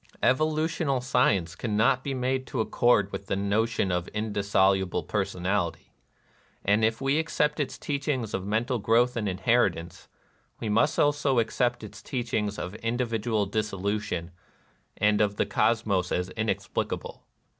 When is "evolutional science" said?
0.23-1.53